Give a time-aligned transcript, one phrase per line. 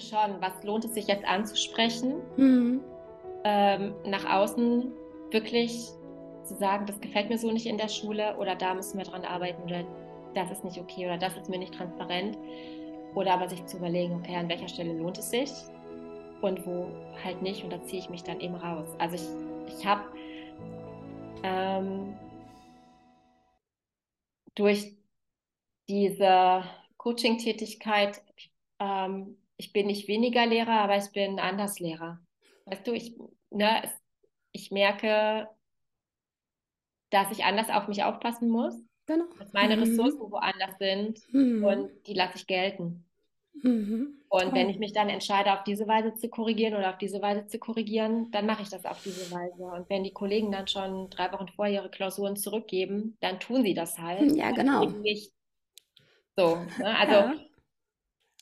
[0.00, 2.80] finde schon, was lohnt es sich jetzt anzusprechen, mhm.
[3.44, 4.92] ähm, nach außen
[5.30, 5.88] wirklich
[6.44, 9.24] zu sagen, das gefällt mir so nicht in der Schule oder da müssen wir dran
[9.24, 9.84] arbeiten oder
[10.34, 12.38] das ist nicht okay oder das ist mir nicht transparent.
[13.14, 15.50] Oder aber sich zu überlegen, okay, an welcher Stelle lohnt es sich
[16.42, 16.86] und wo
[17.24, 18.86] halt nicht und da ziehe ich mich dann eben raus.
[18.98, 20.04] Also ich, ich habe
[21.42, 22.14] ähm,
[24.54, 24.96] durch
[25.88, 26.62] diese
[26.98, 28.22] Coaching-Tätigkeit,
[28.78, 32.18] ähm, ich bin nicht weniger Lehrer, aber ich bin anders Lehrer.
[32.64, 33.14] Weißt du, ich,
[33.50, 33.82] ne,
[34.52, 35.48] ich merke,
[37.10, 38.74] dass ich anders auf mich aufpassen muss.
[39.04, 39.26] Genau.
[39.38, 39.82] Dass meine mhm.
[39.82, 41.62] Ressourcen woanders sind mhm.
[41.62, 43.04] und die lasse ich gelten.
[43.52, 44.22] Mhm.
[44.30, 47.46] Und wenn ich mich dann entscheide, auf diese Weise zu korrigieren oder auf diese Weise
[47.46, 49.62] zu korrigieren, dann mache ich das auf diese Weise.
[49.62, 53.74] Und wenn die Kollegen dann schon drei Wochen vorher ihre Klausuren zurückgeben, dann tun sie
[53.74, 54.34] das halt.
[54.36, 54.88] Ja, genau.
[56.36, 56.56] So.
[56.78, 56.98] Ne?
[56.98, 57.34] Also, ja.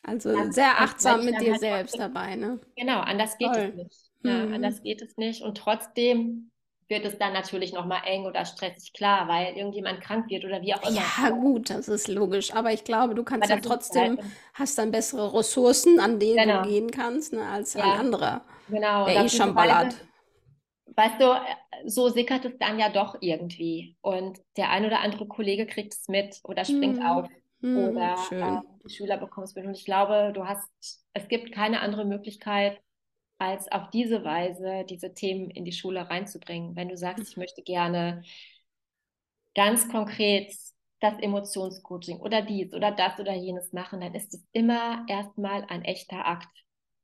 [0.02, 2.36] Also sehr achtsam mit dir halt selbst trotzdem, dabei.
[2.36, 2.60] Ne?
[2.77, 3.70] Genau, anders geht Toll.
[3.70, 4.08] es nicht.
[4.22, 4.54] Ja, mhm.
[4.54, 5.42] Anders geht es nicht.
[5.42, 6.50] Und trotzdem
[6.88, 10.74] wird es dann natürlich nochmal eng oder stressig, klar, weil irgendjemand krank wird oder wie
[10.74, 11.00] auch immer.
[11.00, 12.54] Ja, gut, das ist logisch.
[12.54, 16.62] Aber ich glaube, du kannst ja trotzdem, halt, hast dann bessere Ressourcen, an denen genau.
[16.62, 19.04] du gehen kannst, ne, als ja, ein anderer, genau.
[19.04, 19.94] der eh schon ballert.
[20.86, 21.41] Weißt du,
[21.84, 23.96] so sickert es dann ja doch irgendwie.
[24.00, 27.06] Und der ein oder andere Kollege kriegt es mit oder springt hm.
[27.06, 27.28] auf.
[27.61, 29.67] Hm, oder äh, die Schüler bekommen es mit.
[29.67, 30.69] Und ich glaube, du hast,
[31.12, 32.81] es gibt keine andere Möglichkeit,
[33.39, 36.75] als auf diese Weise diese Themen in die Schule reinzubringen.
[36.77, 38.23] Wenn du sagst, ich möchte gerne
[39.55, 40.53] ganz konkret
[41.00, 45.84] das Emotionscoaching oder dies oder das oder jenes machen, dann ist es immer erstmal ein
[45.84, 46.48] echter Akt.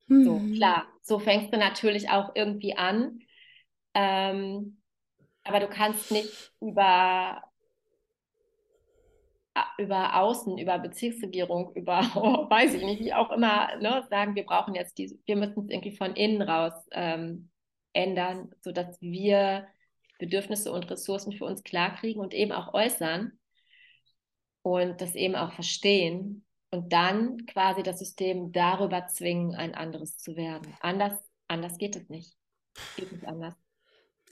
[0.08, 0.24] Mhm.
[0.24, 3.20] So, klar, so fängst du natürlich auch irgendwie an.
[3.94, 4.80] Ähm,
[5.44, 7.42] aber du kannst nicht über
[9.78, 14.44] über Außen, über Bezirksregierung, über, oh, weiß ich nicht, wie auch immer, ne, sagen, wir
[14.44, 17.50] brauchen jetzt diese, wir müssen es irgendwie von innen raus ähm,
[17.92, 19.66] ändern, sodass wir
[20.18, 23.38] Bedürfnisse und Ressourcen für uns klarkriegen und eben auch äußern
[24.62, 30.36] und das eben auch verstehen und dann quasi das System darüber zwingen, ein anderes zu
[30.36, 30.76] werden.
[30.80, 32.36] Anders, anders geht es nicht.
[32.96, 33.54] Geht nicht anders.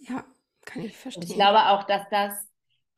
[0.01, 0.25] Ja,
[0.65, 1.23] kann ich verstehen.
[1.23, 2.52] Und ich glaube auch, dass das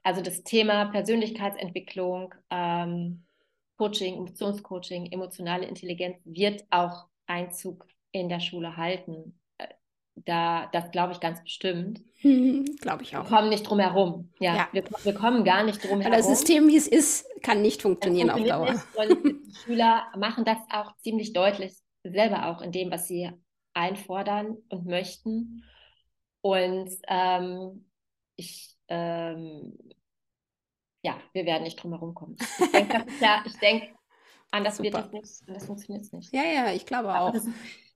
[0.05, 3.25] also das Thema Persönlichkeitsentwicklung, ähm,
[3.77, 9.41] Coaching, Emotionscoaching, emotionale Intelligenz wird auch Einzug in der Schule halten.
[9.59, 9.67] Äh,
[10.15, 12.03] da, das glaube ich ganz bestimmt.
[12.81, 13.29] Glaube ich auch.
[13.29, 14.31] Wir kommen nicht drum herum.
[14.39, 14.69] Ja, ja.
[14.73, 16.17] Wir, wir, kommen gar nicht drum herum.
[16.17, 18.83] Das System, wie es ist, kann nicht funktionieren auf Dauer.
[18.95, 23.31] Und die Schüler machen das auch ziemlich deutlich selber auch in dem, was sie
[23.73, 25.65] einfordern und möchten.
[26.41, 27.87] Und ähm,
[28.37, 29.79] ich ähm,
[31.03, 32.37] ja, wir werden nicht drum herum kommen.
[32.41, 33.89] Ich denke, ja, ich denke,
[34.51, 34.93] anders Super.
[34.93, 36.33] wird es nicht, anders funktioniert es nicht.
[36.33, 37.33] Ja, ja, ich glaube auch.
[37.33, 37.47] Das,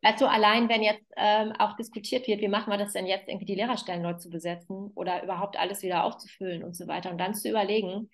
[0.02, 3.46] also allein, wenn jetzt ähm, auch diskutiert wird, wie machen wir das denn jetzt, irgendwie
[3.46, 7.34] die Lehrerstellen neu zu besetzen oder überhaupt alles wieder aufzufüllen und so weiter und dann
[7.34, 8.10] zu überlegen,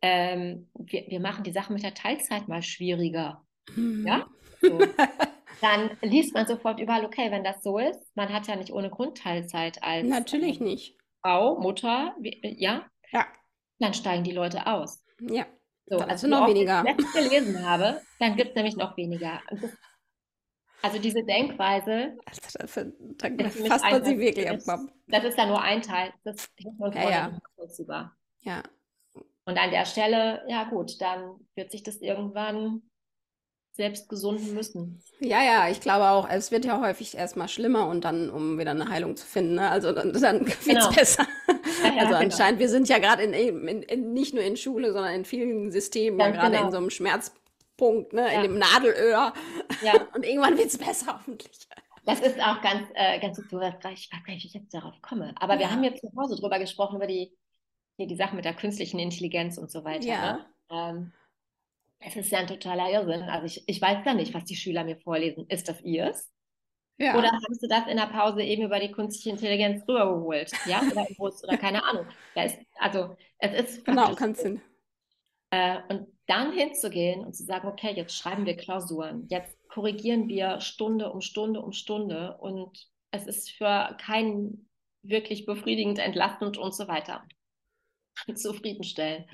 [0.00, 3.44] ähm, wir, wir machen die Sache mit der Teilzeit mal schwieriger.
[3.74, 4.06] Mhm.
[4.06, 4.26] Ja?
[4.60, 4.78] So.
[5.60, 8.90] dann liest man sofort überall, okay, wenn das so ist, man hat ja nicht ohne
[8.90, 10.96] Grund Teilzeit als Natürlich nicht.
[11.22, 12.86] Frau, Mutter, wie, ja?
[13.12, 13.26] Ja.
[13.78, 15.04] Dann steigen die Leute aus.
[15.20, 15.46] Ja.
[15.86, 16.84] So, also noch weniger.
[16.84, 19.40] Wenn ich gelesen habe, dann gibt es nämlich noch weniger.
[20.82, 22.16] Also diese Denkweise.
[22.24, 22.74] Also das,
[23.18, 24.92] dann fasst man sie wirklich Kopf.
[25.06, 26.12] Das ist ja nur ein Teil.
[26.24, 27.38] Das ist und ja, ja.
[27.78, 28.12] über.
[28.40, 28.62] Ja.
[29.44, 32.82] Und an der Stelle, ja gut, dann wird sich das irgendwann
[33.78, 35.00] selbst gesunden müssen.
[35.20, 38.72] Ja, ja, ich glaube auch, es wird ja häufig erstmal schlimmer und dann, um wieder
[38.72, 39.70] eine Heilung zu finden, ne?
[39.70, 40.90] also dann, dann wird es genau.
[40.90, 41.26] besser.
[41.46, 42.18] Ja, ja, also genau.
[42.18, 45.70] anscheinend, wir sind ja gerade in, in, in, nicht nur in Schule, sondern in vielen
[45.70, 46.66] Systemen ja, gerade genau.
[46.66, 48.34] in so einem Schmerzpunkt, ne?
[48.34, 49.32] in dem Nadelöhr.
[50.14, 51.68] Und irgendwann wird es besser, hoffentlich.
[52.04, 55.00] Das ist auch ganz, äh, ganz so, ich weiß gar nicht, wie ich jetzt darauf
[55.02, 55.34] komme.
[55.38, 57.32] Aber wir haben jetzt zu Hause drüber gesprochen, über die,
[58.00, 60.04] die, die Sache mit der künstlichen Intelligenz und so weiter.
[60.04, 60.32] Ja.
[60.32, 60.46] Ne?
[60.70, 61.12] Ähm,
[62.00, 63.22] es ist ja ein totaler Irrsinn.
[63.22, 65.46] Also ich, ich weiß ja nicht, was die Schüler mir vorlesen.
[65.48, 66.30] Ist das ihrs?
[66.96, 67.16] Ja.
[67.16, 70.50] Oder hast du das in der Pause eben über die künstliche Intelligenz rübergeholt?
[70.66, 72.06] Ja, oder Bus oder keine Ahnung.
[72.34, 74.60] Ist, also es ist genau, kannst du.
[75.50, 80.60] Äh, und dann hinzugehen und zu sagen, okay, jetzt schreiben wir Klausuren, jetzt korrigieren wir
[80.60, 84.68] Stunde um Stunde um Stunde und es ist für keinen
[85.02, 87.26] wirklich befriedigend, entlastend und so weiter
[88.34, 89.26] zufriedenstellend.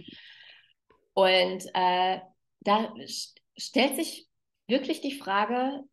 [1.15, 2.21] Und äh,
[2.65, 2.95] da
[3.57, 4.27] stellt sich
[4.67, 5.85] wirklich die Frage,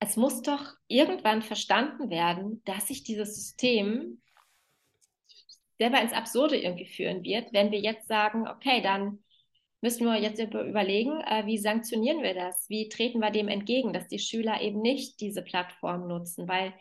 [0.00, 4.22] es muss doch irgendwann verstanden werden, dass sich dieses System
[5.78, 9.22] selber ins Absurde irgendwie führen wird, wenn wir jetzt sagen, okay, dann
[9.80, 12.68] müssen wir jetzt überlegen, äh, wie sanktionieren wir das?
[12.68, 16.48] Wie treten wir dem entgegen, dass die Schüler eben nicht diese Plattform nutzen?
[16.48, 16.74] Weil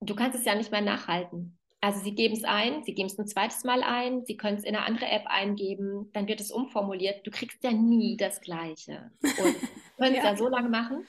[0.00, 1.59] du kannst es ja nicht mehr nachhalten.
[1.82, 4.64] Also sie geben es ein, sie geben es ein zweites Mal ein, sie können es
[4.64, 7.26] in eine andere App eingeben, dann wird es umformuliert.
[7.26, 9.10] Du kriegst ja nie das Gleiche.
[9.22, 9.32] Und
[9.96, 10.30] können es ja.
[10.30, 11.06] ja so lange machen,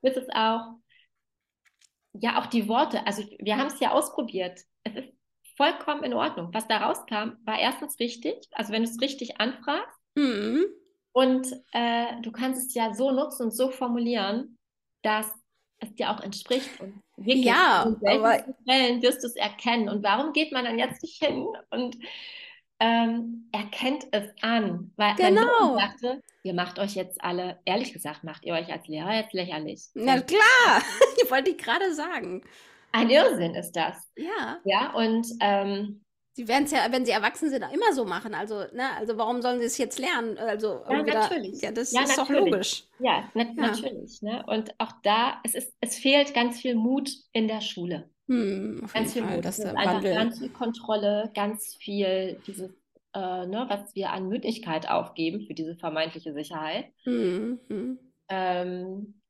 [0.00, 0.76] bis es auch,
[2.14, 4.60] ja, auch die Worte, also wir haben es ja ausprobiert.
[4.84, 5.12] Es ist
[5.56, 6.50] vollkommen in Ordnung.
[6.52, 9.98] Was da rauskam, war erstens richtig, also wenn du es richtig anfragst.
[10.14, 10.64] Mhm.
[11.12, 14.58] Und äh, du kannst es ja so nutzen und so formulieren,
[15.02, 15.30] dass
[15.80, 16.80] es dir auch entspricht.
[16.80, 19.88] Und wirklich ja, in aber Fällen wirst du es erkennen.
[19.88, 21.96] Und warum geht man dann jetzt nicht hin und
[22.80, 24.92] ähm, erkennt es an?
[24.96, 25.76] Weil genau.
[25.76, 29.82] dachte, ihr macht euch jetzt alle, ehrlich gesagt, macht ihr euch als Lehrer jetzt lächerlich.
[29.94, 30.82] Na klar,
[31.22, 32.42] ich wollte ich gerade sagen.
[32.92, 34.08] Ein Irrsinn ist das.
[34.16, 34.58] Ja.
[34.64, 36.03] Ja, und ähm,
[36.36, 38.34] Sie werden es ja, wenn sie erwachsen sind, immer so machen.
[38.34, 40.36] Also, ne, also warum sollen sie es jetzt lernen?
[40.36, 41.62] Also, ja, natürlich.
[41.62, 42.40] Ja, das ja, ist natürlich.
[42.40, 42.84] doch logisch.
[42.98, 44.20] Ja, na, ja, natürlich.
[44.20, 44.44] Ne?
[44.48, 48.10] Und auch da, es, ist, es fehlt ganz viel Mut in der Schule.
[48.26, 49.44] Hm, ganz viel Fall, Mut.
[49.44, 52.72] Das ist einfach ganz viel Kontrolle, ganz viel dieses,
[53.14, 56.86] äh, ne, was wir an Möglichkeit aufgeben für diese vermeintliche Sicherheit.
[57.04, 57.98] Hm, hm.
[58.28, 59.20] Ähm,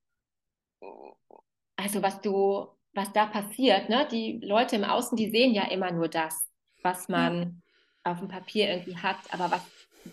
[1.77, 4.09] also was du, was da passiert, ne?
[4.11, 6.49] Die Leute im Außen, die sehen ja immer nur das
[6.85, 7.63] was man
[8.05, 8.13] ja.
[8.13, 9.63] auf dem Papier irgendwie hat, aber was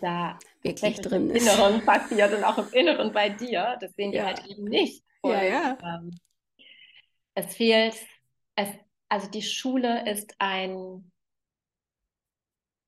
[0.00, 4.18] da wirklich drin im Inneren passiert und auch im Inneren bei dir, das sehen die
[4.18, 4.26] ja.
[4.26, 5.04] halt eben nicht.
[5.20, 5.78] Und, ja, ja.
[5.82, 6.18] Ähm,
[7.34, 7.94] es fehlt,
[8.56, 8.68] es,
[9.08, 11.10] also die Schule ist ein,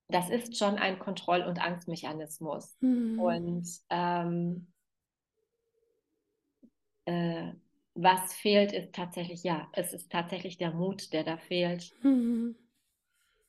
[0.09, 2.77] das ist schon ein Kontroll- und Angstmechanismus.
[2.81, 3.21] Mhm.
[3.21, 4.73] Und ähm,
[7.05, 7.53] äh,
[7.95, 11.95] was fehlt, ist tatsächlich, ja, es ist tatsächlich der Mut, der da fehlt.
[12.03, 12.57] Mhm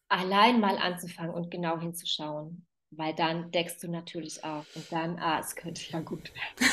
[0.10, 2.66] allein mal anzufangen und genau hinzuschauen,
[2.97, 6.71] weil dann deckst du natürlich auf und dann, ah, es könnte ja gut werden.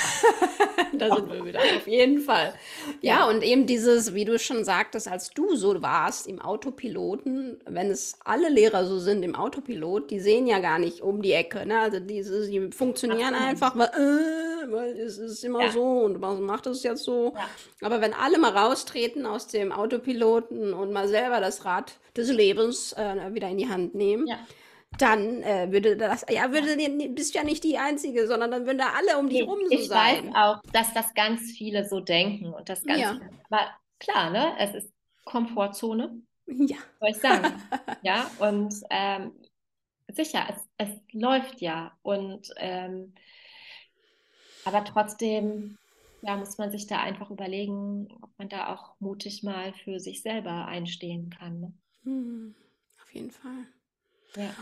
[0.98, 2.54] da sind wir wieder, auf jeden Fall.
[3.00, 7.60] Ja, ja, und eben dieses, wie du schon sagtest, als du so warst im Autopiloten,
[7.66, 11.32] wenn es alle Lehrer so sind im Autopilot, die sehen ja gar nicht um die
[11.32, 11.80] Ecke, ne?
[11.80, 15.70] Also diese, die funktionieren Ach, einfach, weil, äh, weil es ist immer ja.
[15.70, 17.34] so und man macht es jetzt so.
[17.34, 17.86] Ja.
[17.86, 22.92] Aber wenn alle mal raustreten aus dem Autopiloten und mal selber das Rad des Lebens
[22.92, 24.26] äh, wieder in die Hand nehmen.
[24.26, 24.38] Ja.
[24.98, 26.76] Dann äh, würde das, ja, würde
[27.08, 29.88] bist ja nicht die Einzige, sondern dann würden da alle um dich rum so ich
[29.88, 30.28] sein.
[30.28, 33.18] Ich weiß auch, dass das ganz viele so denken und das ganz, ja.
[33.48, 34.92] aber klar, ne, es ist
[35.24, 36.22] Komfortzone.
[36.46, 36.76] Ja.
[37.00, 37.54] Soll ich sagen.
[38.02, 39.32] ja, und ähm,
[40.08, 43.14] sicher, es, es läuft ja und ähm,
[44.64, 45.78] aber trotzdem
[46.22, 50.22] ja, muss man sich da einfach überlegen, ob man da auch mutig mal für sich
[50.22, 51.60] selber einstehen kann.
[51.60, 51.72] Ne?
[52.04, 52.54] Mhm.
[53.02, 53.66] Auf jeden Fall.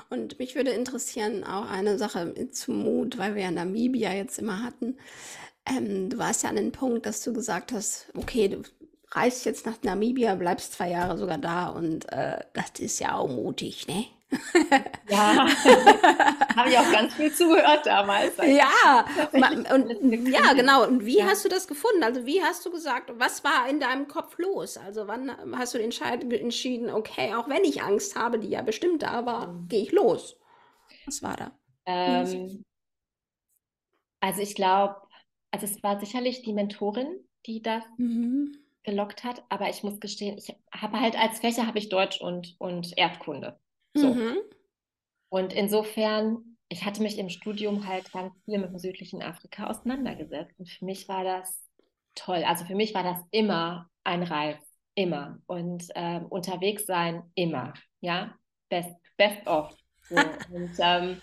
[0.08, 4.62] Und mich würde interessieren auch eine Sache zum Mut, weil wir ja Namibia jetzt immer
[4.62, 4.96] hatten.
[5.66, 8.62] Ähm, du warst ja an dem Punkt, dass du gesagt hast, okay, du
[9.12, 13.28] reist jetzt nach Namibia, bleibst zwei Jahre sogar da und äh, das ist ja auch
[13.28, 14.06] mutig, ne?
[15.08, 15.46] Ja,
[16.56, 18.36] habe ich auch ganz viel zugehört damals.
[18.38, 20.86] Ja, und, ja, genau.
[20.86, 21.26] Und wie ja.
[21.26, 22.02] hast du das gefunden?
[22.04, 24.76] Also wie hast du gesagt, was war in deinem Kopf los?
[24.76, 29.26] Also wann hast du entschieden, okay, auch wenn ich Angst habe, die ja bestimmt da
[29.26, 29.68] war, mhm.
[29.68, 30.36] gehe ich los?
[31.06, 31.50] Was war da?
[31.86, 32.64] Ähm,
[34.20, 34.96] also ich glaube,
[35.50, 38.56] also es war sicherlich die Mentorin, die das mhm.
[38.84, 42.54] gelockt hat, aber ich muss gestehen, ich habe halt als Fächer habe ich Deutsch und,
[42.58, 43.58] und Erdkunde.
[43.94, 44.14] So.
[44.14, 44.38] Mhm.
[45.28, 50.58] Und insofern, ich hatte mich im Studium halt ganz viel mit dem südlichen Afrika auseinandergesetzt.
[50.58, 51.68] Und für mich war das
[52.14, 52.44] toll.
[52.44, 54.58] Also für mich war das immer ein Reiz.
[54.94, 55.38] Immer.
[55.46, 57.74] Und ähm, unterwegs sein, immer.
[58.00, 58.34] Ja,
[58.68, 59.74] best, best of.
[60.08, 60.16] So.
[60.52, 61.22] und ähm,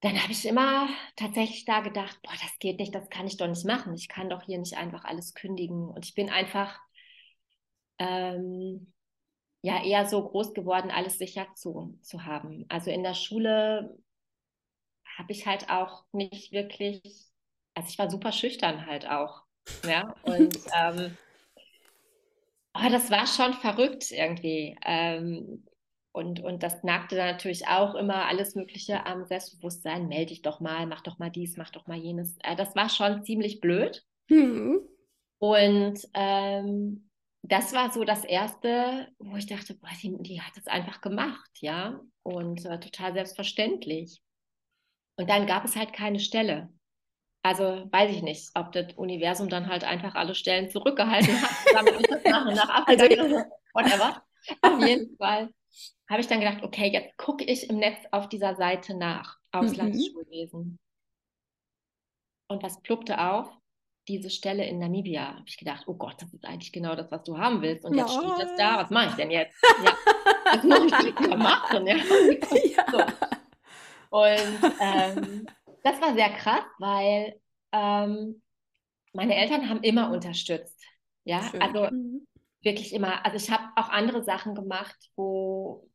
[0.00, 3.48] dann habe ich immer tatsächlich da gedacht, boah, das geht nicht, das kann ich doch
[3.48, 3.94] nicht machen.
[3.94, 5.88] Ich kann doch hier nicht einfach alles kündigen.
[5.88, 6.78] Und ich bin einfach
[7.98, 8.92] ähm,
[9.62, 12.64] ja eher so groß geworden, alles sicher zu, zu haben.
[12.68, 13.98] Also in der Schule
[15.16, 17.02] habe ich halt auch nicht wirklich,
[17.74, 19.42] also ich war super schüchtern halt auch.
[19.84, 21.16] Ja, und ähm,
[22.74, 24.76] oh, das war schon verrückt irgendwie.
[24.84, 25.64] Ähm,
[26.12, 30.08] und, und das nagte dann natürlich auch immer alles Mögliche am Selbstbewusstsein.
[30.08, 32.36] Melde dich doch mal, mach doch mal dies, mach doch mal jenes.
[32.42, 34.04] Äh, das war schon ziemlich blöd.
[34.28, 34.80] Mhm.
[35.38, 37.07] Und ähm,
[37.42, 41.50] das war so das Erste, wo ich dachte, boah, die, die hat es einfach gemacht,
[41.60, 44.20] ja, und äh, total selbstverständlich.
[45.16, 46.72] Und dann gab es halt keine Stelle.
[47.42, 52.00] Also weiß ich nicht, ob das Universum dann halt einfach alle Stellen zurückgehalten hat, damit
[52.00, 54.22] ich das mache, nach Afrika, also, whatever.
[54.62, 55.50] Auf jeden Fall
[56.08, 60.60] habe ich dann gedacht, okay, jetzt gucke ich im Netz auf dieser Seite nach, Auslandsschulwesen.
[60.60, 60.78] Mhm.
[62.50, 63.50] Und was pluppte auf?
[64.08, 65.34] Diese Stelle in Namibia.
[65.34, 67.84] Habe ich gedacht, oh Gott, das ist eigentlich genau das, was du haben willst.
[67.84, 69.54] Und jetzt steht das da, was mache ich denn jetzt?
[69.84, 69.96] Ja,
[70.44, 71.86] was muss ich denn machen?
[71.86, 71.96] Ja.
[71.96, 72.84] ja.
[72.90, 72.98] So.
[74.10, 75.46] Und ähm,
[75.84, 77.38] das war sehr krass, weil
[77.72, 78.42] ähm,
[79.12, 80.82] meine Eltern haben immer unterstützt.
[81.24, 81.60] Ja, Schön.
[81.60, 82.26] also mhm.
[82.62, 83.24] wirklich immer.
[83.26, 85.88] Also ich habe auch andere Sachen gemacht, wo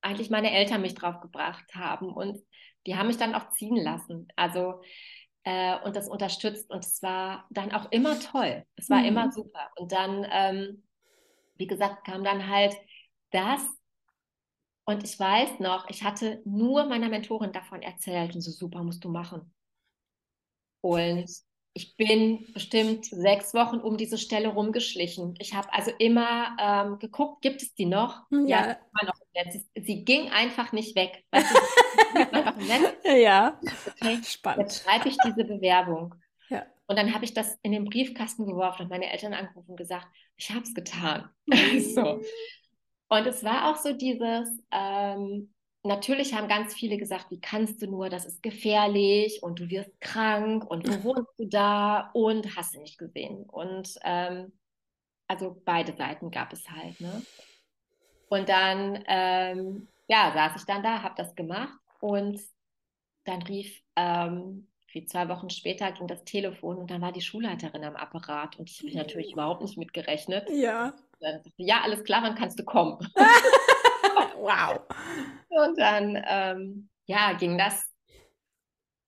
[0.00, 2.38] eigentlich meine Eltern mich drauf gebracht haben und
[2.86, 4.28] die haben mich dann auch ziehen lassen.
[4.36, 4.80] Also
[5.48, 8.66] äh, und das unterstützt und es war dann auch immer toll.
[8.76, 9.06] Es war mhm.
[9.06, 9.70] immer super.
[9.76, 10.82] Und dann, ähm,
[11.56, 12.76] wie gesagt, kam dann halt
[13.30, 13.62] das.
[14.84, 19.04] Und ich weiß noch, ich hatte nur meiner Mentorin davon erzählt und so super musst
[19.04, 19.54] du machen.
[20.82, 21.30] Und
[21.72, 25.34] ich bin bestimmt sechs Wochen um diese Stelle rumgeschlichen.
[25.38, 28.28] Ich habe also immer ähm, geguckt, gibt es die noch?
[28.30, 29.14] Hm, ja, ja noch
[29.50, 31.24] sie, sie, ging einfach nicht weg.
[31.30, 32.54] Weißt du, einfach
[33.04, 33.60] ja,
[34.00, 34.62] okay, spannend.
[34.62, 36.14] Jetzt schreibe ich diese Bewerbung.
[36.48, 36.66] Ja.
[36.86, 40.06] Und dann habe ich das in den Briefkasten geworfen und meine Eltern angerufen und gesagt,
[40.36, 41.28] ich habe es getan.
[41.94, 42.20] so.
[43.08, 45.52] Und es war auch so dieses, ähm,
[45.82, 50.00] natürlich haben ganz viele gesagt, wie kannst du nur, das ist gefährlich und du wirst
[50.00, 53.44] krank und wo wohnst du da und hast du nicht gesehen.
[53.44, 54.52] Und ähm,
[55.26, 57.00] also beide Seiten gab es halt.
[57.00, 57.22] Ne?
[58.28, 62.40] Und dann, ähm, ja, saß ich dann da, habe das gemacht und
[63.28, 67.84] dann rief, ähm, wie zwei Wochen später ging das Telefon und dann war die Schulleiterin
[67.84, 70.48] am Apparat und ich habe natürlich überhaupt nicht mitgerechnet.
[70.50, 70.94] Ja.
[71.20, 72.98] Sagte, ja, alles klar, dann kannst du kommen.
[74.36, 74.80] wow.
[75.48, 77.90] Und dann, ähm, ja, ging das,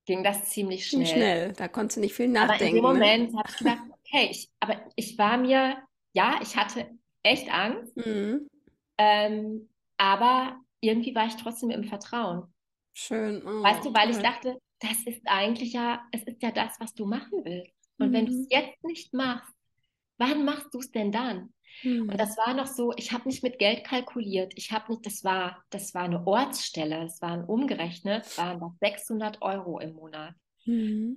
[0.06, 1.06] ging das ziemlich schnell.
[1.06, 2.54] Schnell, da konntest du nicht viel nachdenken.
[2.54, 2.88] Aber in dem ne?
[2.88, 3.38] Moment ne?
[3.38, 5.78] habe ich gedacht, okay, ich, aber ich war mir,
[6.12, 6.90] ja, ich hatte
[7.22, 8.48] echt Angst, mhm.
[8.98, 12.52] ähm, aber irgendwie war ich trotzdem im Vertrauen.
[13.06, 13.42] Schön.
[13.46, 14.16] Oh, weißt du, weil toll.
[14.16, 17.72] ich dachte, das ist eigentlich ja, es ist ja das, was du machen willst.
[17.98, 18.12] Und mhm.
[18.12, 19.54] wenn du es jetzt nicht machst,
[20.18, 21.54] wann machst du es denn dann?
[21.82, 22.10] Mhm.
[22.10, 24.52] Und das war noch so, ich habe nicht mit Geld kalkuliert.
[24.56, 29.40] Ich habe nicht, das war, das war eine Ortsstelle, es waren umgerechnet, waren das 600
[29.40, 30.34] Euro im Monat.
[30.66, 31.16] Mhm.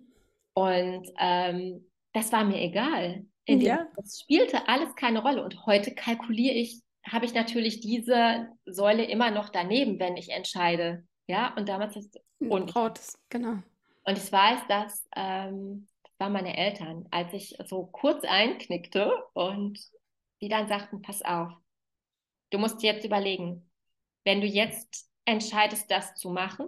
[0.54, 3.25] Und ähm, das war mir egal.
[3.50, 3.88] Dem, ja.
[3.98, 5.44] Das spielte alles keine Rolle.
[5.44, 11.04] Und heute kalkuliere ich, habe ich natürlich diese Säule immer noch daneben, wenn ich entscheide.
[11.27, 13.00] Ja, und damals ist und Braut,
[13.30, 13.60] genau.
[14.06, 19.80] Und ich weiß, dass ähm, das waren meine Eltern, als ich so kurz einknickte und
[20.42, 21.53] die dann sagten, pass auf,
[22.50, 23.70] du musst jetzt überlegen,
[24.25, 26.68] wenn du jetzt entscheidest, das zu machen,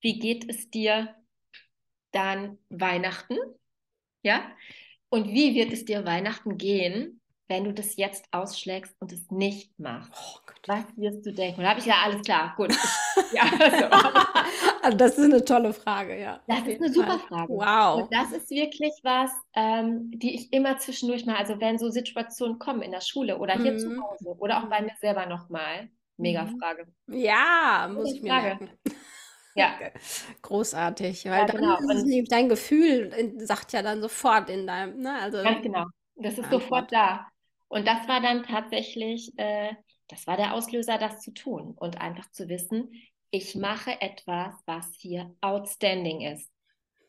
[0.00, 1.14] wie geht es dir
[2.12, 3.36] dann Weihnachten?
[4.22, 4.50] Ja?
[5.08, 7.19] Und wie wird es dir Weihnachten gehen,
[7.50, 10.12] wenn du das jetzt ausschlägst und es nicht machst?
[10.14, 11.58] Oh Was wirst du denken?
[11.58, 12.70] Und da habe ich ja alles klar, gut.
[13.32, 13.86] ja, so.
[14.82, 16.40] Also das ist eine tolle Frage, ja.
[16.46, 17.52] Das ist eine super Frage.
[17.52, 18.02] Wow.
[18.02, 22.58] Und das ist wirklich was, ähm, die ich immer zwischendurch mal, also wenn so Situationen
[22.58, 23.78] kommen in der Schule oder hier mhm.
[23.78, 26.58] zu Hause oder auch bei mir selber nochmal, mega mhm.
[26.58, 26.86] Frage.
[27.08, 28.46] Ja, muss ich mir Frage.
[28.46, 28.70] merken.
[29.54, 29.74] Ja.
[30.40, 31.76] Großartig, weil ja, genau.
[31.76, 35.12] dann dein Gefühl sagt ja dann sofort in deinem, ne?
[35.20, 35.84] Also, Ganz genau.
[36.22, 37.29] Das ist sofort da.
[37.70, 39.72] Und das war dann tatsächlich, äh,
[40.08, 42.92] das war der Auslöser, das zu tun und einfach zu wissen,
[43.30, 46.50] ich mache etwas, was hier outstanding ist.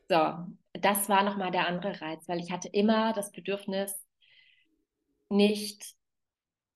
[0.07, 0.35] So,
[0.73, 4.05] das war nochmal der andere Reiz, weil ich hatte immer das Bedürfnis,
[5.29, 5.95] nicht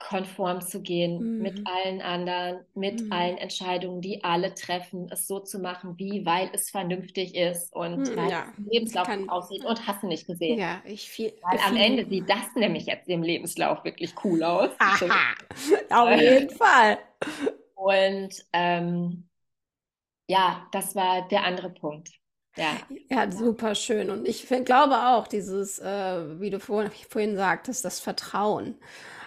[0.08, 1.42] konform zu gehen mhm.
[1.42, 3.12] mit allen anderen, mit mhm.
[3.12, 7.98] allen Entscheidungen, die alle treffen, es so zu machen, wie, weil es vernünftig ist und
[7.98, 8.46] mhm, weil ja.
[8.58, 10.60] es Lebenslauf kann, aussieht und hast du nicht gesehen.
[10.60, 11.34] Ja, ich viel.
[11.42, 14.70] Weil am Ende sieht das nämlich jetzt im Lebenslauf wirklich cool aus.
[14.80, 15.34] Aha,
[15.90, 17.00] auf jeden Fall.
[17.74, 19.28] Und ähm,
[20.28, 22.12] ja, das war der andere Punkt.
[22.58, 22.78] Ja.
[23.10, 24.10] Ja, super schön.
[24.10, 28.76] Und ich glaube auch, dieses, äh, wie du vorhin, vorhin sagtest, das Vertrauen.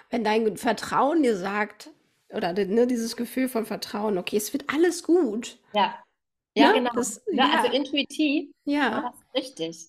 [0.09, 1.91] Wenn dein Vertrauen dir sagt,
[2.29, 5.59] oder ne, dieses Gefühl von Vertrauen, okay, es wird alles gut.
[5.73, 6.01] Ja,
[6.55, 6.73] ja, ne?
[6.75, 6.91] genau.
[6.93, 9.13] Das, ja, ja, Also intuitiv ja.
[9.35, 9.87] richtig.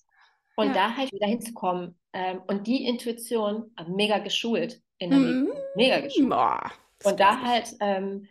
[0.55, 0.73] Und ja.
[0.73, 5.53] da halt wieder hinzukommen ähm, und die Intuition mega geschult in der mhm.
[5.75, 6.29] Mega geschult.
[6.29, 6.71] Boah,
[7.03, 8.27] und da halt ähm,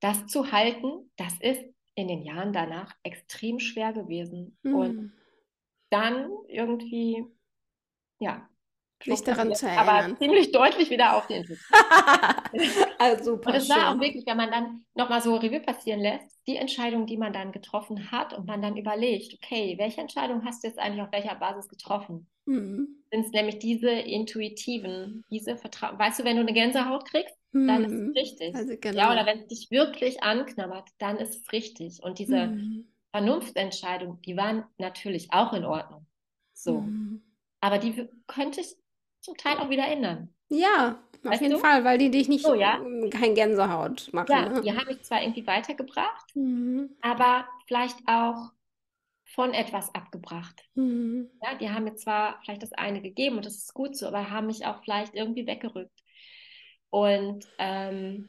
[0.00, 1.62] das zu halten, das ist
[1.94, 4.56] in den Jahren danach extrem schwer gewesen.
[4.62, 4.74] Mhm.
[4.74, 5.12] Und
[5.90, 7.24] dann irgendwie,
[8.20, 8.48] ja,
[9.04, 9.88] sich daran zu erinnern.
[9.88, 11.44] Aber ziemlich deutlich wieder auf den
[12.98, 16.26] also super Und es war auch wirklich, wenn man dann nochmal so Revue passieren lässt,
[16.46, 20.62] die Entscheidung, die man dann getroffen hat und man dann überlegt, okay, welche Entscheidung hast
[20.62, 22.28] du jetzt eigentlich auf welcher Basis getroffen?
[22.46, 22.88] Mhm.
[23.10, 25.98] Sind es nämlich diese intuitiven, diese Vertrauen.
[25.98, 28.12] Weißt du, wenn du eine Gänsehaut kriegst, dann ist es mhm.
[28.12, 28.54] richtig.
[28.54, 28.98] Also genau.
[28.98, 32.02] Ja, oder wenn es dich wirklich anknabbert, dann ist es richtig.
[32.02, 32.88] Und diese mhm.
[33.10, 36.06] Vernunftentscheidungen, die waren natürlich auch in Ordnung.
[36.52, 36.80] So.
[36.80, 37.22] Mhm.
[37.60, 38.76] Aber die könnte ich
[39.20, 40.34] zum Teil auch wieder ändern.
[40.48, 41.58] Ja, auf weißt jeden du?
[41.60, 42.80] Fall, weil die dich nicht so, ja?
[43.10, 44.30] kein Gänsehaut machen.
[44.30, 44.62] Ja, ne?
[44.62, 46.90] die haben mich zwar irgendwie weitergebracht, mhm.
[47.00, 48.52] aber vielleicht auch
[49.24, 50.64] von etwas abgebracht.
[50.74, 51.30] Mhm.
[51.42, 54.30] Ja, die haben mir zwar vielleicht das eine gegeben und das ist gut so, aber
[54.30, 56.02] haben mich auch vielleicht irgendwie weggerückt.
[56.90, 58.28] Und ähm,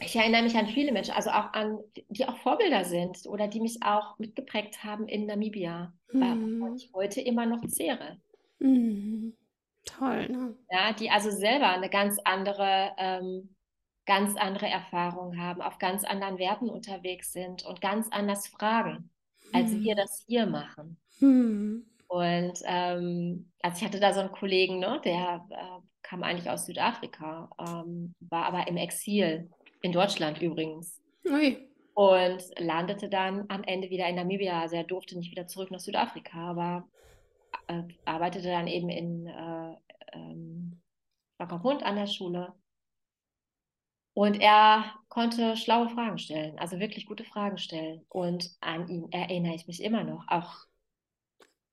[0.00, 1.78] ich erinnere mich an viele Menschen, also auch an,
[2.08, 6.60] die auch Vorbilder sind oder die mich auch mitgeprägt haben in Namibia, mhm.
[6.60, 8.18] wo ich heute immer noch zehre.
[8.58, 9.34] Mhm.
[9.84, 10.56] Toll, ne?
[10.70, 13.54] Ja, die also selber eine ganz andere, ähm,
[14.06, 19.10] ganz andere Erfahrung haben, auf ganz anderen Werten unterwegs sind und ganz anders fragen,
[19.52, 19.82] als mhm.
[19.82, 20.98] wir das hier machen.
[21.20, 21.86] Mhm.
[22.08, 26.66] Und ähm, also ich hatte da so einen Kollegen, ne, der äh, kam eigentlich aus
[26.66, 31.00] Südafrika, ähm, war aber im Exil in Deutschland übrigens.
[31.24, 31.56] Ui.
[31.94, 34.60] Und landete dann am Ende wieder in Namibia.
[34.60, 36.88] Also er durfte nicht wieder zurück nach Südafrika, aber
[37.68, 39.32] äh, arbeitete dann eben in äh,
[40.12, 40.80] ähm,
[41.38, 42.54] Wackerhund an der Schule.
[44.14, 48.04] Und er konnte schlaue Fragen stellen, also wirklich gute Fragen stellen.
[48.08, 50.24] Und an ihn erinnere ich mich immer noch.
[50.28, 50.66] Auch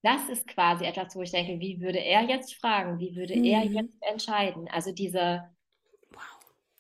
[0.02, 3.00] das ist quasi etwas, wo ich denke, wie würde er jetzt fragen?
[3.00, 3.44] Wie würde mhm.
[3.44, 4.70] er jetzt entscheiden?
[4.70, 5.44] Also diese,
[6.12, 6.22] wow.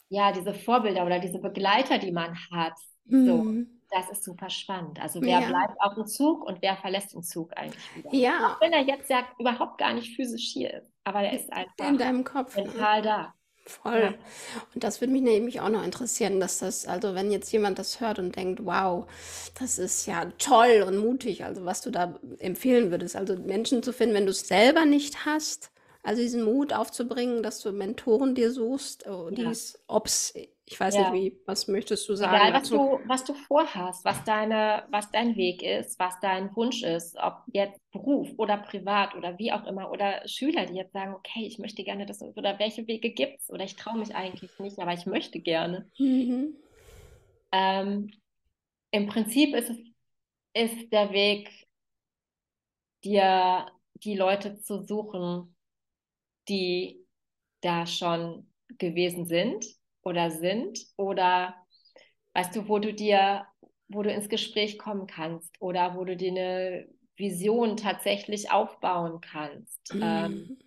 [0.07, 2.77] ja, diese Vorbilder oder diese Begleiter, die man hat.
[3.03, 3.25] Mhm.
[3.25, 5.01] So, das ist super spannend.
[5.01, 5.47] Also wer ja.
[5.47, 8.13] bleibt auf dem Zug und wer verlässt den Zug eigentlich wieder?
[8.13, 8.53] Ja.
[8.53, 11.87] Auch wenn er jetzt ja überhaupt gar nicht physisch hier ist, aber er ist einfach
[11.87, 12.63] in deinem Kopf ne?
[12.63, 13.33] mental da.
[13.65, 14.01] Voll.
[14.01, 14.13] Ja.
[14.73, 17.99] Und das würde mich nämlich auch noch interessieren, dass das, also wenn jetzt jemand das
[17.99, 19.05] hört und denkt, wow,
[19.59, 23.93] das ist ja toll und mutig, also was du da empfehlen würdest, also Menschen zu
[23.93, 25.71] finden, wenn du es selber nicht hast,
[26.09, 29.51] also diesen Mut aufzubringen, dass du Mentoren dir suchst, oh, ja.
[29.85, 30.33] ob es
[30.65, 31.11] ich weiß ja.
[31.11, 32.35] nicht, wie, was möchtest du sagen?
[32.35, 36.81] Egal, was du, was du vorhast, was, deine, was dein Weg ist, was dein Wunsch
[36.81, 41.13] ist, ob jetzt Beruf oder privat oder wie auch immer, oder Schüler, die jetzt sagen,
[41.13, 44.57] okay, ich möchte gerne das, oder welche Wege gibt es, oder ich traue mich eigentlich
[44.59, 45.89] nicht, aber ich möchte gerne.
[45.99, 46.55] Mhm.
[47.51, 48.11] Ähm,
[48.91, 49.77] Im Prinzip ist es
[50.53, 51.67] ist der Weg,
[53.03, 55.55] dir die Leute zu suchen,
[56.49, 57.05] die
[57.61, 59.65] da schon gewesen sind
[60.03, 61.55] oder sind oder
[62.33, 63.45] weißt du, wo du dir,
[63.87, 69.93] wo du ins Gespräch kommen kannst oder wo du dir eine Vision tatsächlich aufbauen kannst.
[69.93, 70.01] Mhm.
[70.01, 70.57] Ähm,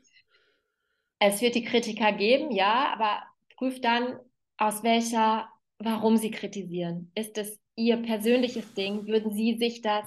[1.18, 3.22] es wird die Kritiker geben, ja, aber
[3.56, 4.18] prüf dann,
[4.56, 7.10] aus welcher, warum sie kritisieren.
[7.14, 9.06] Ist es ihr persönliches Ding?
[9.06, 10.04] Würden sie sich das,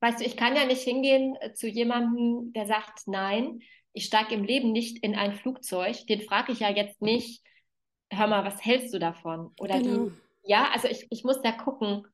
[0.00, 3.60] weißt du, ich kann ja nicht hingehen zu jemandem, der sagt, nein,
[3.92, 6.06] ich steige im Leben nicht in ein Flugzeug.
[6.06, 7.42] Den frage ich ja jetzt nicht,
[8.10, 9.52] hör mal, was hältst du davon?
[9.58, 10.06] Oder genau.
[10.06, 10.12] die,
[10.50, 12.06] ja, also ich, ich muss da gucken.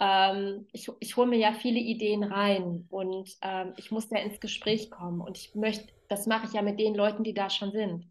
[0.00, 4.38] Ähm, ich ich hole mir ja viele Ideen rein und ähm, ich muss da ins
[4.38, 7.72] Gespräch kommen und ich möchte, das mache ich ja mit den Leuten, die da schon
[7.72, 8.08] sind.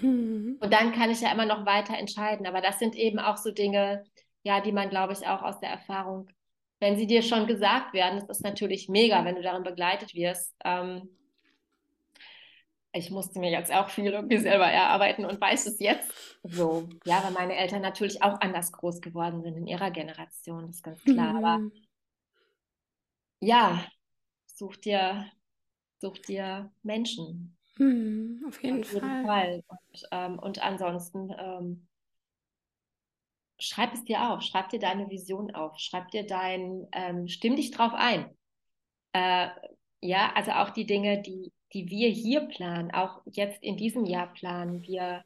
[0.00, 0.58] Mhm.
[0.60, 2.46] Und dann kann ich ja immer noch weiter entscheiden.
[2.46, 4.04] Aber das sind eben auch so Dinge,
[4.42, 6.28] ja, die man, glaube ich, auch aus der Erfahrung,
[6.84, 10.54] wenn sie dir schon gesagt werden, ist das natürlich mega, wenn du darin begleitet wirst.
[10.66, 11.08] Ähm,
[12.92, 16.86] ich musste mir jetzt auch viel irgendwie selber erarbeiten und weiß es jetzt so.
[17.06, 20.82] Ja, weil meine Eltern natürlich auch anders groß geworden sind in ihrer Generation, das ist
[20.82, 21.32] ganz klar.
[21.32, 21.44] Mhm.
[21.44, 21.60] Aber
[23.40, 23.82] ja,
[24.44, 25.24] such dir,
[26.00, 27.56] such dir Menschen.
[27.78, 29.24] Mhm, auf jeden, auf jeden Fall.
[29.24, 29.64] Fall.
[29.68, 31.88] Und, ähm, und ansonsten ähm,
[33.58, 37.70] schreib es dir auf, schreib dir deine Vision auf, schreib dir dein, ähm, stimm dich
[37.70, 38.30] drauf ein.
[39.12, 39.48] Äh,
[40.00, 44.32] ja, also auch die Dinge, die die wir hier planen, auch jetzt in diesem Jahr
[44.32, 45.24] planen, wir,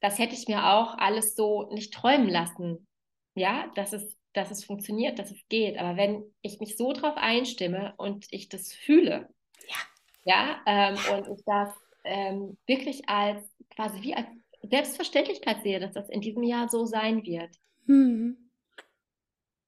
[0.00, 2.86] das hätte ich mir auch alles so nicht träumen lassen.
[3.34, 5.76] Ja, dass es, dass es funktioniert, dass es geht.
[5.76, 9.28] Aber wenn ich mich so drauf einstimme und ich das fühle,
[9.66, 9.76] ja,
[10.24, 14.28] ja, ähm, und ich das ähm, wirklich als quasi wie als
[14.62, 17.50] Selbstverständlichkeit sehe, dass das in diesem Jahr so sein wird,
[17.86, 18.50] mhm.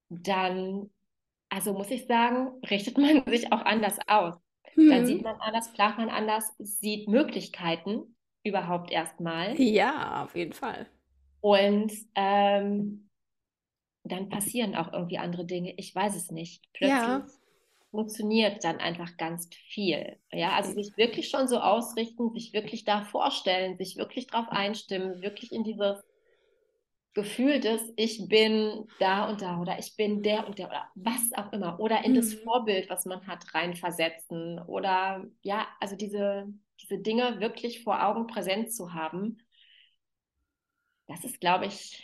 [0.08, 0.90] dann,
[1.48, 4.36] also muss ich sagen, richtet man sich auch anders aus.
[4.74, 4.88] Hm.
[4.88, 9.60] Dann sieht man anders, plant man anders, sieht Möglichkeiten überhaupt erstmal.
[9.60, 10.86] Ja, auf jeden Fall.
[11.40, 13.10] Und ähm,
[14.04, 15.74] dann passieren auch irgendwie andere Dinge.
[15.76, 16.64] Ich weiß es nicht.
[16.72, 17.26] Plötzlich ja.
[17.92, 20.18] Funktioniert dann einfach ganz viel.
[20.32, 25.22] Ja, also sich wirklich schon so ausrichten, sich wirklich da vorstellen, sich wirklich darauf einstimmen,
[25.22, 26.02] wirklich in dieses
[27.14, 31.30] Gefühl des, ich bin da und da oder ich bin der und der oder was
[31.36, 32.16] auch immer oder in mhm.
[32.16, 38.26] das Vorbild, was man hat, reinversetzen oder ja, also diese, diese Dinge wirklich vor Augen
[38.26, 39.38] präsent zu haben
[41.12, 42.02] das ist, glaube ich,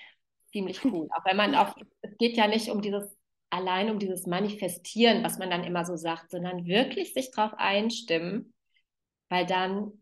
[0.53, 1.09] ziemlich cool.
[1.12, 3.16] Auch wenn man auf, es geht ja nicht um dieses,
[3.51, 8.53] allein um dieses Manifestieren, was man dann immer so sagt, sondern wirklich sich darauf einstimmen,
[9.29, 9.93] weil dann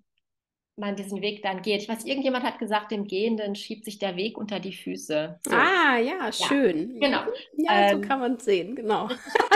[0.76, 1.82] man diesen Weg dann geht.
[1.82, 5.40] Ich weiß, irgendjemand hat gesagt, dem Gehenden schiebt sich der Weg unter die Füße.
[5.42, 5.54] So.
[5.54, 7.00] Ah, ja, schön.
[7.00, 7.32] Ja, genau.
[7.56, 9.08] Ja, ähm, so kann man es sehen, genau.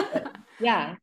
[0.60, 0.96] ja,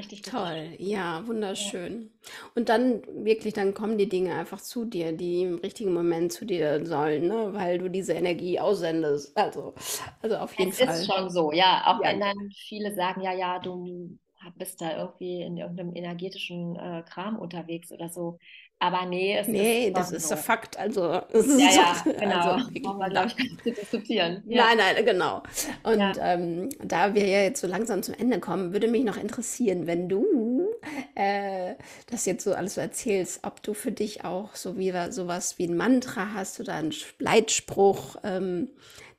[0.00, 2.10] Richtig toll, ja, wunderschön.
[2.22, 2.30] Ja.
[2.54, 6.46] Und dann wirklich, dann kommen die Dinge einfach zu dir, die im richtigen Moment zu
[6.46, 7.50] dir sollen, ne?
[7.52, 9.36] weil du diese Energie aussendest.
[9.36, 9.74] Also,
[10.22, 10.88] also auf jeden es Fall.
[10.88, 11.82] Es ist schon so, ja.
[11.84, 12.12] Auch ja.
[12.12, 14.16] wenn dann viele sagen, ja, ja, du
[14.56, 18.38] bist da irgendwie in irgendeinem energetischen äh, Kram unterwegs oder so.
[18.82, 20.36] Aber nee, es nee, ist das ist so.
[20.36, 20.78] Fakt.
[20.78, 22.54] Also, ja, ja, genau.
[22.54, 24.42] Also, Brauchen wir, glaube ich, gar nicht zu diskutieren.
[24.46, 24.64] Ja.
[24.64, 25.42] Nein, nein, genau.
[25.82, 26.12] Und ja.
[26.18, 30.08] ähm, da wir ja jetzt so langsam zum Ende kommen, würde mich noch interessieren, wenn
[30.08, 30.70] du
[31.14, 31.74] äh,
[32.06, 35.66] das jetzt so alles so erzählst, ob du für dich auch so wie sowas wie
[35.66, 38.70] ein Mantra hast oder einen Leitspruch, ähm,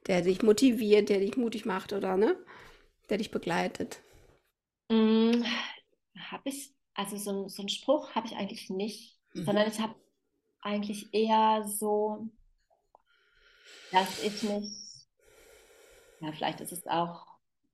[0.08, 2.36] der dich motiviert, der dich mutig macht oder ne,
[3.12, 4.00] der dich begleitet.
[4.90, 5.44] Mm,
[6.32, 9.46] habe ich, also so, so einen Spruch habe ich eigentlich nicht mhm.
[9.46, 9.96] sondern ich habe
[10.62, 12.30] eigentlich eher so,
[13.92, 15.08] dass ich mich,
[16.20, 17.26] ja, vielleicht ist es auch,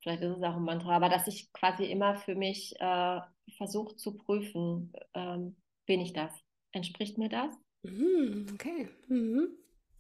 [0.02, 3.20] vielleicht ist es auch ein Mantra, aber dass ich quasi immer für mich äh,
[3.58, 6.34] versuche zu prüfen, ähm, bin ich das?
[6.72, 7.54] Entspricht mir das?
[7.84, 8.90] Mhm, okay.
[9.08, 9.50] Mhm.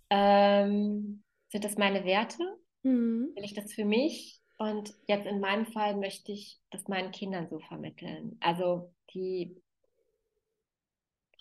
[0.10, 2.44] Ähm, sind das meine Werte?
[2.84, 3.32] Mhm.
[3.36, 4.42] Will ich das für mich?
[4.58, 8.38] Und jetzt in meinem Fall möchte ich das meinen Kindern so vermitteln.
[8.40, 9.62] Also die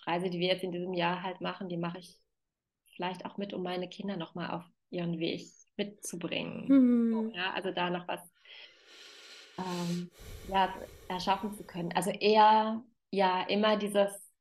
[0.07, 2.17] Reise, die wir jetzt in diesem Jahr halt machen, die mache ich
[2.95, 6.67] vielleicht auch mit, um meine Kinder nochmal auf ihren Weg mitzubringen.
[6.67, 7.31] Mhm.
[7.35, 8.21] Ja, also da noch was
[9.57, 10.09] ähm,
[10.49, 10.73] ja,
[11.09, 11.91] erschaffen zu können.
[11.93, 14.31] Also eher ja immer dieses,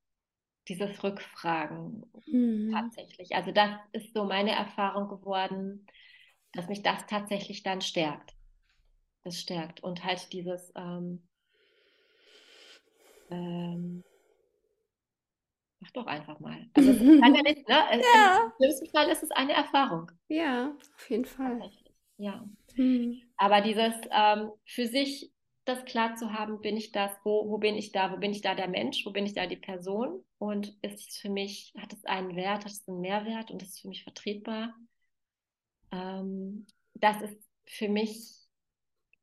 [0.68, 2.72] dieses Rückfragen mhm.
[2.72, 3.34] tatsächlich.
[3.34, 5.86] Also das ist so meine Erfahrung geworden,
[6.52, 8.34] dass mich das tatsächlich dann stärkt.
[9.24, 11.26] Das stärkt und halt dieses ähm,
[13.30, 14.04] ähm,
[15.86, 16.68] Mach doch einfach mal.
[16.74, 17.76] Also kann ja nicht, ne?
[18.14, 18.44] Ja.
[18.44, 20.10] Im schlimmsten Fall ist es eine Erfahrung.
[20.26, 21.70] Ja, auf jeden Fall.
[22.16, 22.44] Ja.
[22.74, 23.22] Mhm.
[23.36, 25.30] Aber dieses ähm, für sich
[25.64, 28.40] das klar zu haben, bin ich das, wo, wo bin ich da, wo bin ich
[28.40, 31.92] da der Mensch, wo bin ich da die Person und ist es für mich, hat
[31.92, 34.74] es einen Wert, hat es einen Mehrwert und ist es für mich vertretbar?
[35.92, 38.34] Ähm, das ist für mich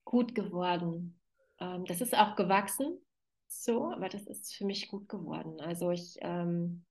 [0.06, 1.20] gut geworden.
[1.60, 3.03] Ähm, das ist auch gewachsen
[3.62, 5.60] so, aber das ist für mich gut geworden.
[5.62, 6.84] Also ich, ähm,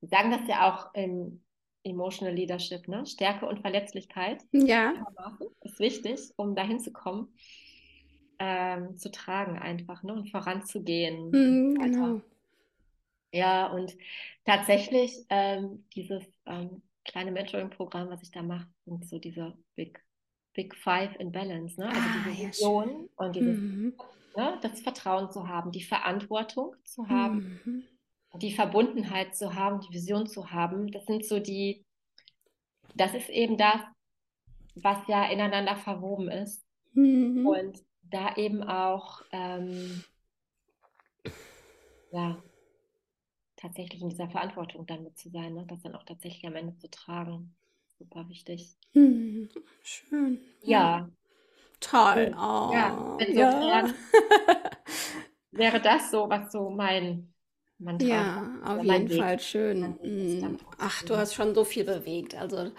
[0.00, 1.42] wir sagen das ja auch im
[1.84, 3.06] Emotional Leadership, ne?
[3.06, 4.42] Stärke und Verletzlichkeit.
[4.52, 4.94] Ja.
[5.60, 7.28] Ist wichtig, um dahin zu kommen,
[8.38, 10.14] ähm, zu tragen einfach, ne?
[10.14, 11.30] Und voranzugehen.
[11.30, 12.20] Mhm, genau.
[13.32, 13.96] Ja, und
[14.44, 20.02] tatsächlich ähm, dieses ähm, kleine Mentoring-Programm, was ich da mache, sind so diese Big,
[20.54, 21.88] Big Five in Balance, ne?
[21.88, 23.94] Also ah, diese Vision ja, und dieses mhm
[24.36, 28.38] ne, das Vertrauen zu haben, die Verantwortung zu haben, mhm.
[28.40, 30.90] die Verbundenheit zu haben, die Vision zu haben.
[30.90, 31.84] Das sind so die,
[32.94, 33.80] das ist eben das,
[34.74, 36.64] was ja ineinander verwoben ist.
[36.92, 37.46] Mhm.
[37.46, 40.04] Und da eben auch, ähm,
[42.12, 42.42] ja,
[43.56, 45.64] tatsächlich in dieser Verantwortung dann mit zu sein, ne?
[45.66, 47.54] das dann auch tatsächlich am Ende zu tragen.
[47.98, 48.76] Super wichtig.
[48.92, 49.48] Mhm.
[49.82, 50.40] Schön.
[50.62, 51.08] Ja.
[51.90, 52.34] Toll.
[52.36, 53.94] Oh, ja, insofern ja.
[55.52, 57.33] wäre das so, was so mein
[57.84, 58.06] Mantra.
[58.06, 59.18] Ja, auf jeden Weg.
[59.20, 59.96] Fall schön.
[60.02, 60.58] Mhm.
[60.78, 62.34] Ach, du hast schon so viel bewegt.
[62.34, 62.70] Also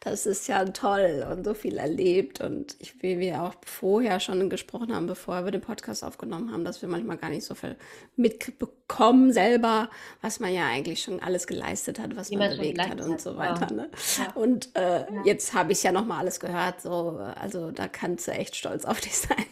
[0.00, 2.40] das ist ja toll und so viel erlebt.
[2.40, 6.64] Und ich, wie wir auch vorher schon gesprochen haben, bevor wir den Podcast aufgenommen haben,
[6.64, 7.76] dass wir manchmal gar nicht so viel
[8.16, 9.90] mitbekommen selber,
[10.22, 13.72] was man ja eigentlich schon alles geleistet hat, was man bewegt hat und so weiter.
[13.72, 13.90] Ne?
[14.18, 14.32] Ja.
[14.34, 15.06] Und äh, ja.
[15.24, 16.80] jetzt habe ich ja noch mal alles gehört.
[16.80, 19.44] So, also da kannst du echt stolz auf dich sein.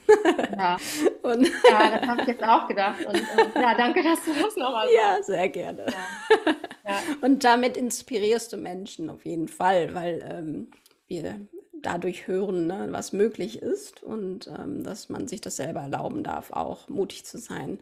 [0.57, 0.79] Ja,
[1.22, 3.04] und ja das habe ich jetzt auch gedacht.
[3.06, 4.96] Und äh, ja, danke, dass du das nochmal sagst.
[4.96, 5.87] Ja, sehr gerne.
[5.87, 6.54] Ja.
[6.85, 7.00] Ja.
[7.20, 10.70] Und damit inspirierst du Menschen auf jeden Fall, weil ähm,
[11.06, 11.46] wir
[11.82, 16.52] dadurch hören, ne, was möglich ist und ähm, dass man sich das selber erlauben darf,
[16.52, 17.78] auch mutig zu sein,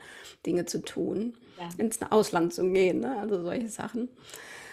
[0.46, 1.68] Dinge zu tun, ja.
[1.78, 4.08] ins Ausland zu gehen, ne, also solche Sachen.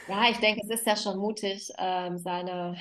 [0.08, 2.77] Ja, ich denke, es ist ja schon mutig, ähm, seine,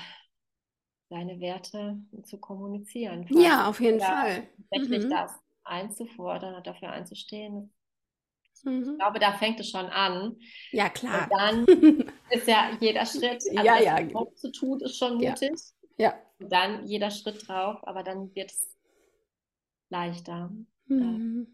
[1.10, 3.26] seine Werte zu kommunizieren.
[3.30, 4.46] Ja, auf jeden Fall.
[4.70, 5.10] Tatsächlich mhm.
[5.10, 5.32] das
[5.66, 7.72] einzufordern und dafür einzustehen,
[8.64, 8.92] Mhm.
[8.92, 10.36] Ich glaube, da fängt es schon an.
[10.72, 11.28] Ja, klar.
[11.30, 11.66] Und dann
[12.30, 14.14] ist ja jeder Schritt, also ja, ja.
[14.14, 15.52] was zu tun, ist schon mutig.
[15.98, 16.10] Ja.
[16.10, 16.14] ja.
[16.38, 18.76] Und dann jeder Schritt drauf, aber dann wird es
[19.88, 20.50] leichter.
[20.86, 21.46] Mhm.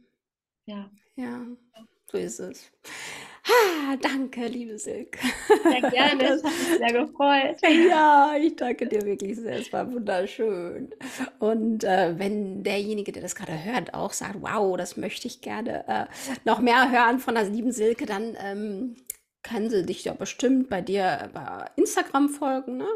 [0.65, 0.91] Ja.
[1.15, 1.47] Ja,
[2.11, 2.73] so ist es.
[3.53, 5.19] Ah, danke, liebe Silke.
[5.63, 7.57] Sehr gerne, das hat mich sehr gefreut.
[7.89, 9.59] Ja, ich danke dir wirklich sehr.
[9.59, 10.95] Es war wunderschön.
[11.39, 15.87] Und äh, wenn derjenige, der das gerade hört, auch sagt, wow, das möchte ich gerne
[15.89, 16.07] äh,
[16.45, 18.97] noch mehr hören von der lieben Silke, dann ähm,
[19.43, 22.89] können sie dich ja bestimmt bei dir bei Instagram folgen, ne?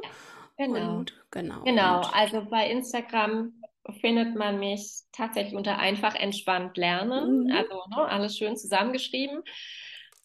[0.57, 0.99] Genau.
[0.99, 1.65] Und, genau.
[1.65, 1.99] Genau.
[1.99, 3.53] Und also bei Instagram
[4.01, 7.45] findet man mich tatsächlich unter einfach entspannt lernen.
[7.45, 7.53] Mhm.
[7.53, 9.43] Also ne, alles schön zusammengeschrieben.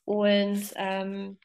[0.05, 1.37] Und ähm,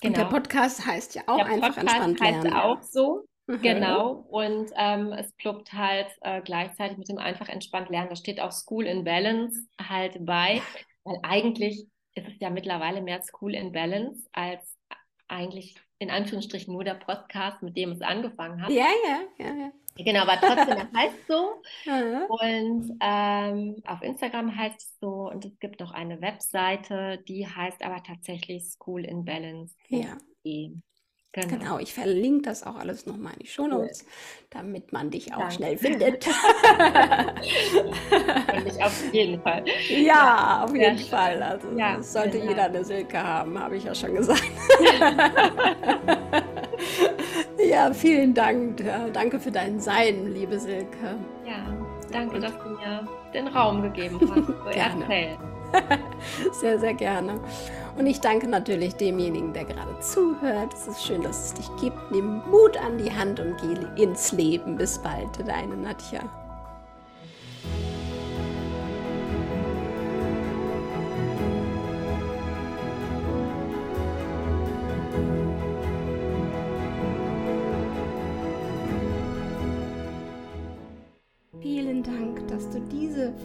[0.00, 0.08] genau.
[0.08, 2.54] Und der Podcast heißt ja auch der einfach Podcast entspannt lernen.
[2.54, 3.26] Heißt auch so.
[3.46, 3.62] Mhm.
[3.62, 4.12] Genau.
[4.28, 8.10] Und ähm, es ploppt halt äh, gleichzeitig mit dem einfach entspannt lernen.
[8.10, 10.62] Da steht auch School in Balance halt bei.
[11.04, 14.76] Weil eigentlich ist es ja mittlerweile mehr School in Balance als
[15.28, 18.70] eigentlich in Anführungsstrichen nur der Podcast, mit dem es angefangen hat.
[18.70, 19.72] Ja, ja, ja, ja.
[19.98, 21.62] Genau, aber trotzdem, das heißt so.
[22.28, 25.30] Und ähm, auf Instagram heißt es so.
[25.30, 29.74] Und es gibt noch eine Webseite, die heißt aber tatsächlich School in Balance.
[29.88, 30.16] Ja.
[31.36, 31.58] Genau.
[31.58, 31.78] genau.
[31.78, 34.08] ich verlinke das auch alles nochmal in die Shownotes, cool.
[34.50, 35.54] damit man dich auch Danke.
[35.54, 36.26] schnell findet.
[38.56, 39.62] Und ich auf jeden Fall.
[39.88, 41.08] Ja, ja auf jeden schön.
[41.08, 41.42] Fall.
[41.42, 42.52] Also ja, sollte genau.
[42.52, 44.42] jeder eine Silke haben, habe ich ja schon gesagt.
[47.70, 48.82] ja, vielen Dank.
[49.12, 51.16] Danke für dein Sein, liebe Silke.
[51.46, 51.66] Ja,
[52.10, 55.38] danke, Und dass du mir den Raum gegeben hast, so erzählen.
[56.52, 57.40] sehr, sehr gerne.
[57.98, 60.72] Und ich danke natürlich demjenigen, der gerade zuhört.
[60.74, 62.10] Es ist schön, dass es dich gibt.
[62.10, 64.76] Nimm Mut an die Hand und geh ins Leben.
[64.76, 66.20] Bis bald, deine Nadja.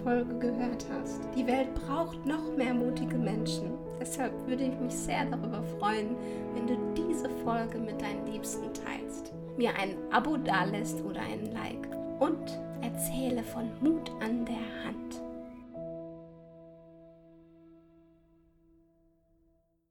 [0.04, 1.22] Folge gehört hast.
[1.36, 3.74] Die Welt braucht noch mehr mutige Menschen.
[4.00, 6.16] Deshalb würde ich mich sehr darüber freuen,
[6.54, 11.88] wenn du diese Folge mit deinen Liebsten teilst, mir ein Abo dalässt oder ein Like
[12.20, 15.31] und erzähle von Mut an der Hand.